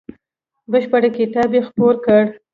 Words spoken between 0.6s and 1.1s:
بشپړ